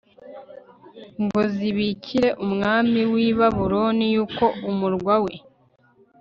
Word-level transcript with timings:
ngo 1.23 1.41
zibikire 1.53 2.29
umwami 2.45 3.01
w 3.11 3.13
i 3.27 3.31
Babuloni 3.37 4.05
yuko 4.15 4.45
umurwa 4.69 5.15
we 5.23 5.33